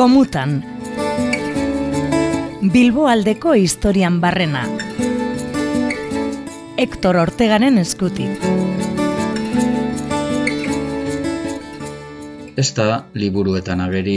Gomutan 0.00 0.52
Bilbo 2.72 3.02
aldeko 3.12 3.52
historian 3.52 4.14
barrena 4.22 4.62
Hector 6.80 7.18
Ortegaren 7.20 7.76
eskutik 7.82 8.46
Ez 12.56 12.66
da 12.80 12.88
liburuetan 13.12 13.84
ageri, 13.90 14.16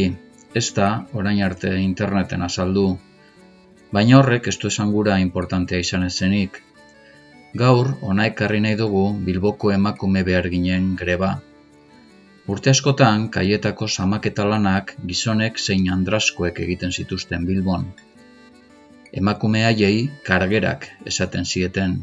ez 0.56 0.66
da 0.80 0.90
orain 1.12 1.44
arte 1.44 1.76
interneten 1.84 2.48
azaldu, 2.48 2.88
baina 3.92 4.22
horrek 4.22 4.48
ez 4.48 4.58
du 4.64 4.72
esan 4.72 4.96
gura 4.96 5.20
importantea 5.20 5.84
izan 5.84 6.08
ezenik. 6.08 6.62
Gaur, 7.60 7.98
ona 8.02 8.32
ekarri 8.32 8.64
nahi 8.64 8.80
dugu 8.80 9.10
Bilboko 9.28 9.76
emakume 9.76 10.24
behar 10.32 10.48
ginen 10.56 10.94
greba. 10.96 11.42
Urte 12.44 12.70
askotan, 12.76 13.30
kaietako 13.32 13.88
samaketa 13.88 14.44
lanak 14.44 14.98
gizonek 15.08 15.60
zein 15.60 15.86
andraskoek 15.94 16.60
egiten 16.66 16.92
zituzten 16.92 17.46
Bilbon. 17.48 17.86
Emakume 19.22 19.62
haiei 19.64 20.10
kargerak 20.28 20.90
esaten 21.12 21.46
zieten, 21.46 22.02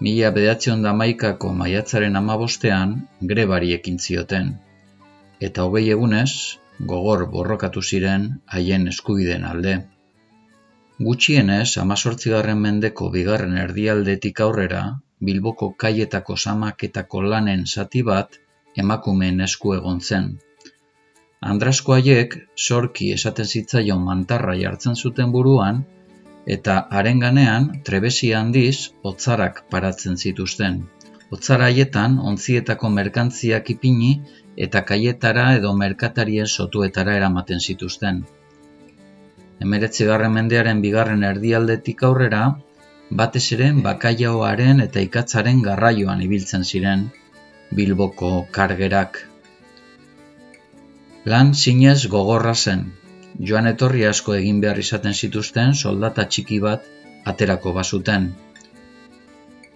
Mila 0.00 0.30
bedatzion 0.32 0.80
damaikako 0.86 1.52
maiatzaren 1.60 2.16
amabostean 2.16 2.96
grebari 3.32 3.74
ekin 3.76 3.98
zioten. 4.00 4.54
Eta 5.48 5.66
hogei 5.68 5.90
egunez, 5.92 6.56
gogor 6.92 7.26
borrokatu 7.34 7.82
ziren 7.84 8.28
haien 8.46 8.88
eskubideen 8.94 9.44
alde. 9.52 9.74
Gutxienez, 11.08 11.76
amazortzigarren 11.84 12.64
mendeko 12.64 13.10
bigarren 13.18 13.58
erdialdetik 13.68 14.40
aurrera, 14.46 14.84
Bilboko 15.20 15.74
kaietako 15.84 16.38
samaketako 16.46 17.26
lanen 17.28 17.66
zati 17.68 18.00
bat 18.02 18.40
emakumeen 18.76 19.40
esku 19.40 19.74
egon 19.74 20.00
zen. 20.00 20.30
Andrasko 21.40 21.94
haiek, 21.96 22.36
sorki 22.56 23.12
esaten 23.12 23.46
zitzaion 23.46 24.02
mantarra 24.04 24.54
jartzen 24.60 24.96
zuten 24.96 25.32
buruan, 25.32 25.84
eta 26.46 26.76
haren 26.98 27.20
ganean 27.20 27.68
trebesi 27.84 28.32
handiz 28.32 28.90
otzarak 29.10 29.62
paratzen 29.70 30.16
zituzten. 30.16 30.82
Otzara 31.30 31.68
haietan 31.70 32.18
ontzietako 32.32 32.90
merkantziak 32.90 33.70
ipini 33.70 34.10
eta 34.66 34.82
kaietara 34.82 35.46
edo 35.58 35.72
merkatarien 35.82 36.46
sotuetara 36.46 37.14
eramaten 37.20 37.60
zituzten. 37.60 38.24
Emeretzi 39.60 40.08
garren 40.08 40.32
mendearen 40.34 40.80
bigarren 40.82 41.22
erdialdetik 41.28 42.02
aurrera, 42.08 42.42
batez 43.22 43.46
ere 43.56 43.70
bakaiaoaren 43.86 44.80
eta 44.86 45.00
ikatzaren 45.06 45.62
garraioan 45.62 46.22
ibiltzen 46.26 46.64
ziren 46.64 47.08
Bilboko 47.70 48.30
kargerak. 48.50 49.18
Lan 51.30 51.52
zinez 51.54 52.06
gogorra 52.12 52.54
zen, 52.54 52.86
joan 53.50 53.70
etorri 53.70 54.06
asko 54.08 54.34
egin 54.36 54.60
behar 54.64 54.80
izaten 54.82 55.14
zituzten 55.14 55.74
soldata 55.74 56.24
txiki 56.26 56.58
bat 56.64 56.88
aterako 57.32 57.72
bazuten. 57.76 58.26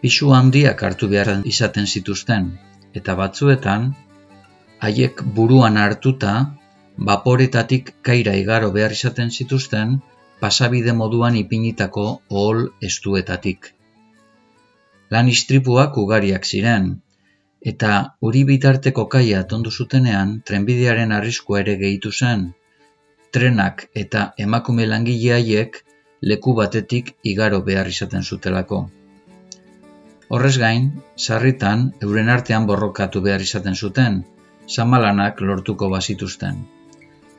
Pisu 0.01 0.33
handiak 0.37 0.83
hartu 0.89 1.09
behar 1.13 1.31
izaten 1.53 1.87
zituzten, 1.87 2.51
eta 3.01 3.15
batzuetan, 3.21 3.87
haiek 4.85 5.23
buruan 5.39 5.79
hartuta, 5.85 6.35
vaporetatik 7.11 7.95
kaira 8.03 8.35
igaro 8.41 8.73
behar 8.75 8.93
izaten 8.99 9.31
zituzten, 9.31 9.97
pasabide 10.41 10.93
moduan 10.93 11.39
ipinitako 11.41 12.05
ohol 12.29 12.67
estuetatik. 12.83 13.71
Lan 15.15 15.29
istripuak 15.31 15.97
ugariak 16.03 16.45
ziren, 16.45 16.95
eta 17.65 17.93
uri 18.21 18.45
bitarteko 18.45 19.07
kaia 19.15 19.43
tondu 19.49 19.71
zutenean 19.71 20.41
trenbidearen 20.45 21.13
arriskua 21.13 21.61
ere 21.61 21.77
gehitu 21.81 22.13
zen, 22.13 22.53
trenak 23.33 23.89
eta 23.95 24.33
emakume 24.39 24.87
langile 24.87 25.71
leku 26.23 26.55
batetik 26.55 27.15
igaro 27.23 27.61
behar 27.63 27.89
izaten 27.89 28.23
zutelako. 28.23 28.79
Horrez 30.29 30.57
gain, 30.59 30.87
sarritan 31.17 31.93
euren 32.03 32.29
artean 32.29 32.67
borrokatu 32.67 33.21
behar 33.21 33.41
izaten 33.41 33.75
zuten, 33.75 34.23
samalanak 34.67 35.41
lortuko 35.41 35.91
bazituzten. 35.93 36.65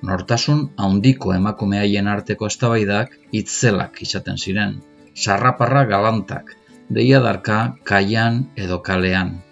Nortasun 0.05 0.69
haundiko 0.77 1.33
emakume 1.33 1.79
haien 1.79 2.07
arteko 2.07 2.45
eztabaidak 2.51 3.17
itzelak 3.31 4.01
izaten 4.01 4.37
ziren, 4.37 4.77
sarraparra 5.15 5.85
galantak, 5.85 6.53
deia 6.89 7.19
darka 7.19 7.59
kaian 7.83 8.45
edo 8.55 8.81
kalean. 8.85 9.44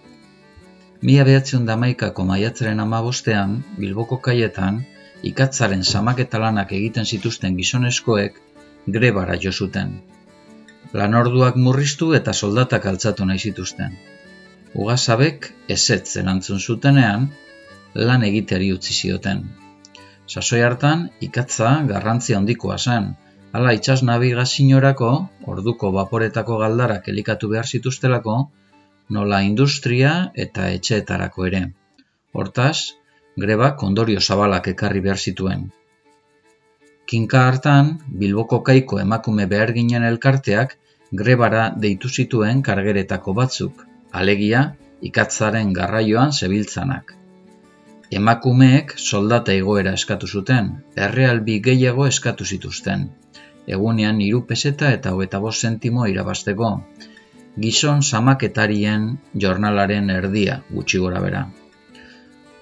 Mia 1.04 1.24
behatzion 1.28 1.66
damaikako 1.68 2.24
maiatzaren 2.24 2.80
amabostean, 2.80 3.58
Bilboko 3.76 4.18
kaietan, 4.24 4.78
ikatzaren 5.30 5.82
samaketalanak 5.84 6.72
egiten 6.78 7.10
zituzten 7.10 7.58
gizoneskoek 7.60 8.38
grebara 8.98 9.36
jo 9.46 9.52
zuten. 9.52 9.92
Lanorduak 11.02 11.60
murriztu 11.66 12.14
eta 12.20 12.32
soldatak 12.34 12.88
altzatu 12.94 13.28
nahi 13.28 13.44
zituzten. 13.50 14.00
Ugazabek 14.80 15.50
ezetz 15.78 16.16
erantzun 16.24 16.64
zutenean 16.70 17.28
lan 18.08 18.24
egiteari 18.30 18.72
utzi 18.78 18.96
zioten. 19.02 19.44
Sasoi 20.28 20.64
hartan 20.70 21.10
ikatza 21.30 21.76
garrantzia 21.94 22.40
handikoa 22.40 22.80
zen, 22.80 23.12
hala 23.52 23.76
itxas 23.76 24.02
nabigazinorako, 24.08 25.14
orduko 25.52 25.92
vaporetako 26.00 26.64
galdarak 26.64 27.12
elikatu 27.12 27.52
behar 27.52 27.68
zituztelako, 27.68 28.44
nola 29.10 29.42
industria 29.44 30.32
eta 30.36 30.70
etxeetarako 30.72 31.48
ere. 31.48 31.64
Hortaz, 32.34 32.96
greba 33.38 33.76
kondorio 33.76 34.22
zabalak 34.22 34.68
ekarri 34.74 35.02
behar 35.02 35.18
zituen. 35.18 35.72
Kinka 37.06 37.48
hartan, 37.48 37.98
Bilboko 38.08 38.62
kaiko 38.64 39.00
emakume 39.00 39.46
behar 39.46 39.74
ginen 39.74 40.04
elkarteak 40.04 40.78
grebara 41.12 41.66
deitu 41.78 42.10
zituen 42.10 42.62
kargeretako 42.62 43.34
batzuk, 43.34 43.84
alegia 44.12 44.64
ikatzaren 45.02 45.74
garraioan 45.74 46.32
zebiltzanak. 46.32 47.14
Emakumeek 48.14 48.94
soldata 48.98 49.54
egoera 49.54 49.94
eskatu 50.00 50.28
zuten, 50.28 50.70
errealbi 50.96 51.60
gehiago 51.68 52.08
eskatu 52.08 52.46
zituzten, 52.46 53.08
egunean 53.68 54.22
hiru 54.22 54.44
peseta 54.50 54.92
eta 54.98 55.14
hogeta 55.16 55.40
bost 55.46 55.66
sentimo 55.66 56.08
irabasteko, 56.12 56.72
gizon 57.60 58.02
samaketarien 58.02 59.18
jornalaren 59.46 60.10
erdia 60.10 60.62
gutxi 60.72 61.00
gora 61.04 61.22
bera. 61.22 61.44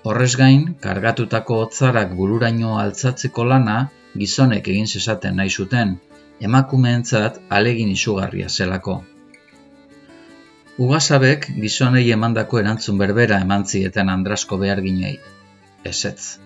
Horrez 0.03 0.35
gain, 0.35 0.63
kargatutako 0.81 1.59
hotzarak 1.63 2.16
bururaino 2.18 2.78
altzatzeko 2.81 3.46
lana 3.46 3.78
gizonek 4.18 4.68
egin 4.68 4.88
zezaten 4.88 5.38
nahi 5.38 5.50
zuten, 5.50 5.96
emakumeentzat 6.41 7.40
alegin 7.50 7.91
izugarria 7.94 8.50
zelako. 8.50 9.02
Ugazabek 10.81 11.47
gizonei 11.62 12.08
emandako 12.16 12.59
erantzun 12.59 12.97
berbera 12.97 13.40
eman 13.46 13.66
zieten 13.66 14.09
andrasko 14.09 14.58
behar 14.58 14.81
ginei. 14.81 15.19
Ezetz. 15.85 16.40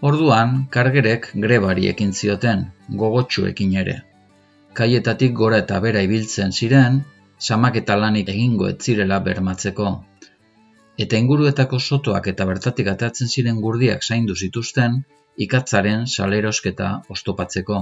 Orduan, 0.00 0.56
kargerek 0.70 1.30
grebari 1.44 1.88
ekin 1.92 2.12
zioten, 2.12 2.64
gogotxu 3.02 3.46
ekin 3.50 3.76
ere. 3.82 3.98
Kaietatik 4.74 5.34
gora 5.40 5.60
eta 5.62 5.78
bera 5.84 6.02
ibiltzen 6.04 6.52
ziren, 6.52 7.02
samak 7.38 7.76
lanik 7.88 8.28
egingo 8.28 8.68
ez 8.68 8.78
zirela 8.80 9.18
bermatzeko 9.20 10.04
eta 10.98 11.18
inguruetako 11.18 11.78
sotoak 11.78 12.28
eta 12.30 12.46
bertatik 12.46 12.88
atatzen 12.92 13.28
ziren 13.28 13.60
gurdiak 13.60 14.04
zaindu 14.04 14.36
zituzten 14.36 15.02
ikatzaren 15.46 16.06
salerosketa 16.06 16.90
ostopatzeko. 17.10 17.80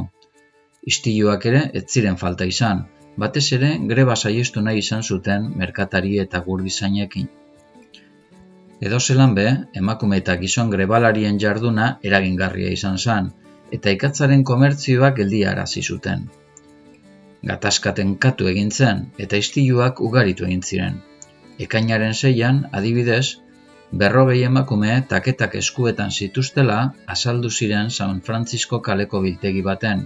Istiluak 0.92 1.46
ere 1.46 1.62
ez 1.80 1.84
ziren 1.88 2.16
falta 2.16 2.48
izan, 2.48 2.86
batez 3.24 3.44
ere 3.58 3.70
greba 3.92 4.16
saiestu 4.16 4.62
nahi 4.64 4.80
izan 4.84 5.02
zuten 5.02 5.52
merkatari 5.62 6.18
eta 6.24 6.40
gurdizainekin. 6.46 7.28
Edo 8.82 8.98
zelan 8.98 9.34
be, 9.34 9.46
emakume 9.78 10.18
eta 10.22 10.36
gizon 10.40 10.70
grebalarien 10.70 11.38
jarduna 11.38 11.98
eragingarria 12.02 12.72
izan 12.78 12.98
zen, 12.98 13.28
eta 13.70 13.92
ikatzaren 13.98 14.42
komertzioak 14.42 15.20
geldia 15.20 15.52
arazi 15.52 15.82
zuten. 15.82 16.24
Gatazkaten 17.50 18.14
katu 18.22 18.46
egin 18.46 18.70
zen, 18.70 19.06
eta 19.18 19.38
istiluak 19.42 20.00
ugaritu 20.08 20.46
egin 20.46 20.60
ziren. 20.62 20.98
Ekainaren 21.64 22.14
zeian, 22.14 22.60
adibidez, 22.78 23.38
berrogei 24.02 24.42
emakume 24.48 24.92
taketak 25.08 25.56
eskuetan 25.60 26.10
zituztela 26.10 26.76
azaldu 27.14 27.50
ziren 27.50 27.90
San 27.90 28.20
Francisco 28.28 28.78
kaleko 28.80 29.20
biltegi 29.24 29.62
baten. 29.68 30.04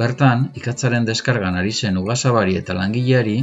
Bertan, 0.00 0.44
ikatzaren 0.60 1.08
deskargan 1.08 1.58
ari 1.62 1.72
zen 1.72 1.98
ugazabari 1.98 2.54
eta 2.60 2.76
langileari, 2.78 3.38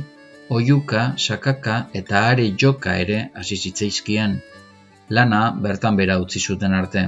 oiuka, 0.50 1.01
sakaka 1.18 1.75
eta 2.01 2.22
are 2.30 2.45
joka 2.63 2.95
ere 3.01 3.18
hasi 3.36 3.57
zitzaizkien, 3.57 4.38
lana 5.10 5.42
bertan 5.66 6.00
bera 6.00 6.18
utzi 6.24 6.40
zuten 6.40 6.74
arte. 6.74 7.04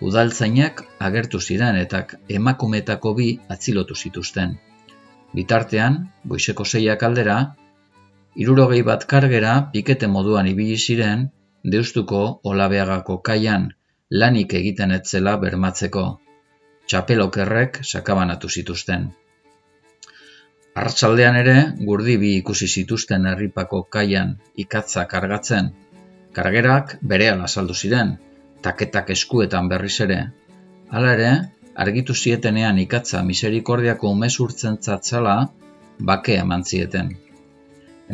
Udaltzainak 0.00 0.82
agertu 1.10 1.40
ziren 1.40 1.76
eta 1.76 2.02
emakumetako 2.40 3.14
bi 3.20 3.28
atzilotu 3.56 3.94
zituzten. 3.94 4.56
Bitartean, 5.36 6.04
goizeko 6.24 6.64
zeiak 6.64 7.02
aldera, 7.04 7.38
Irurogei 8.38 8.82
bat 8.86 9.02
kargera 9.10 9.52
pikete 9.72 10.06
moduan 10.06 10.46
ibili 10.46 10.76
ziren, 10.78 11.24
deustuko 11.72 12.20
olabeagako 12.50 13.16
kaian, 13.28 13.64
lanik 14.22 14.54
egiten 14.58 14.94
etzela 14.96 15.32
bermatzeko. 15.44 16.04
Txapelokerrek 16.86 17.80
sakabanatu 17.82 18.48
zituzten. 18.48 19.08
Arratsaldean 20.78 21.40
ere, 21.40 21.56
gurdi 21.88 22.14
bi 22.22 22.30
ikusi 22.36 22.68
zituzten 22.68 23.26
herripako 23.26 23.82
kaian 23.96 24.36
ikatza 24.64 25.08
kargatzen. 25.10 25.72
Kargerak 26.38 26.94
berehala 27.02 27.48
saldu 27.50 27.74
ziren, 27.74 28.14
taketak 28.62 29.10
eskuetan 29.16 29.68
berriz 29.72 29.96
ere. 30.06 30.20
Hala 30.94 31.16
ere, 31.18 31.32
argitu 31.84 32.14
zietenean 32.14 32.78
ikatza 32.82 33.22
miserikordiako 33.22 34.10
umezurtzen 34.16 34.78
zatzala, 34.82 35.34
bake 36.10 36.36
eman 36.42 36.64
zieten. 36.64 37.12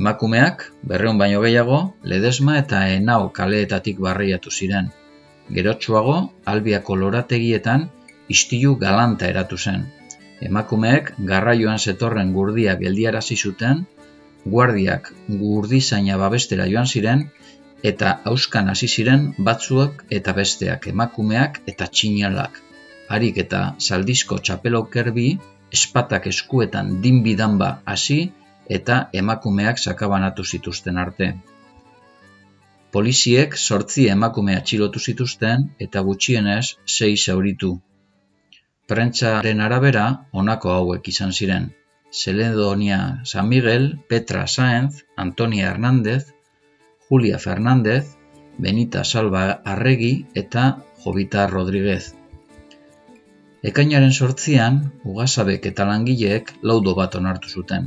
Emakumeak, 0.00 0.64
berreun 0.90 1.18
baino 1.22 1.40
gehiago, 1.44 1.78
ledesma 2.12 2.58
eta 2.60 2.80
enau 2.96 3.30
kaleetatik 3.38 4.00
barriatu 4.06 4.50
ziren. 4.50 4.90
Gerotsuago, 5.58 6.16
albiako 6.52 6.96
lorategietan, 7.02 7.88
istilu 8.36 8.74
galanta 8.80 9.30
eratu 9.32 9.58
zen. 9.58 9.86
Emakumeek 10.48 11.12
garraioan 11.30 11.78
zetorren 11.78 12.32
gurdia 12.36 12.74
geldiarazi 12.80 13.36
zuten, 13.36 13.84
guardiak 14.56 15.12
gurdizaina 15.28 16.18
babestera 16.20 16.66
joan 16.72 16.90
ziren, 16.90 17.28
eta 17.92 18.18
auskan 18.32 18.68
hasi 18.72 18.88
ziren 18.88 19.26
batzuak 19.48 20.04
eta 20.18 20.36
besteak 20.36 20.88
emakumeak 20.92 21.60
eta 21.72 21.86
txinalak. 21.86 22.60
Harik 23.08 23.38
eta 23.44 23.62
saldizko 23.78 24.38
txapelokerbi, 24.38 25.28
espatak 25.74 26.28
eskuetan 26.30 27.00
dinbidanba 27.04 27.70
hasi 27.84 28.20
eta 28.78 29.08
emakumeak 29.12 29.78
sakabanatu 29.78 30.44
zituzten 30.44 31.00
arte. 31.02 31.34
Poliziek 32.94 33.56
sortzi 33.58 34.06
emakumea 34.14 34.60
txilotu 34.62 35.00
zituzten 35.02 35.66
eta 35.86 36.02
gutxienez 36.08 36.76
sei 36.96 37.16
zauritu. 37.16 37.72
Prentzaren 38.86 39.62
arabera, 39.64 40.04
honako 40.32 40.70
hauek 40.76 41.08
izan 41.12 41.32
ziren. 41.32 41.70
Seledonia 42.14 42.98
San 43.24 43.48
Miguel, 43.48 43.88
Petra 44.08 44.46
Saenz, 44.46 45.02
Antonia 45.16 45.70
Hernández, 45.70 46.34
Julia 47.08 47.38
Fernández, 47.38 48.14
Benita 48.58 49.02
Salva 49.04 49.62
Arregi 49.64 50.26
eta 50.34 50.68
Jovita 51.02 51.48
Rodríguez. 51.48 52.14
Ekainaren 53.64 54.12
sortzian, 54.12 54.74
ugasabek 55.08 55.66
eta 55.70 55.86
langileek 55.88 56.50
laudo 56.70 56.92
bat 56.98 57.14
onartu 57.16 57.48
zuten. 57.48 57.86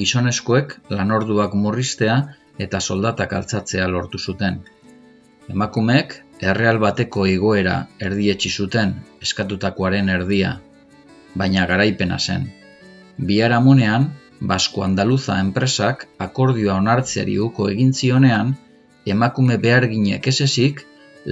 Gizonezkoek 0.00 0.74
lanorduak 0.90 1.54
murriztea 1.54 2.16
eta 2.66 2.80
soldatak 2.80 3.36
altzatzea 3.38 3.86
lortu 3.92 4.18
zuten. 4.18 4.58
Emakumeek 5.54 6.16
erreal 6.52 6.80
bateko 6.82 7.28
igoera 7.34 7.76
erdietsi 8.08 8.50
zuten 8.50 8.96
eskatutakoaren 9.22 10.10
erdia, 10.16 10.50
baina 11.38 11.66
garaipena 11.70 12.18
zen. 12.18 12.50
Biharamunean, 13.30 14.10
Basko 14.40 14.82
Andaluza 14.88 15.38
enpresak 15.44 16.06
akordioa 16.26 16.80
onartzeari 16.82 17.38
uko 17.46 17.70
egin 17.70 17.94
zionean, 17.94 18.56
emakume 19.06 19.56
beharginek 19.62 20.26
esesik, 20.34 20.84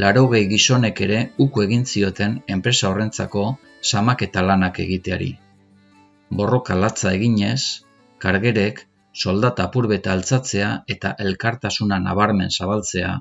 larogei 0.03 0.45
gizonek 0.49 1.01
ere 1.07 1.19
uko 1.45 1.63
egin 1.65 1.85
zioten 1.87 2.35
enpresa 2.55 2.89
horrentzako 2.91 3.45
samak 3.91 4.25
eta 4.27 4.43
lanak 4.49 4.81
egiteari. 4.85 5.31
Borroka 6.41 6.77
latza 6.77 7.13
eginez, 7.17 7.61
kargerek 8.25 8.83
soldata 9.25 9.69
apurbeta 9.71 10.13
altzatzea 10.13 10.73
eta 10.97 11.15
elkartasuna 11.27 11.99
nabarmen 12.09 12.53
zabaltzea 12.53 13.15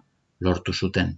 lortu 0.48 0.74
zuten. 0.74 1.14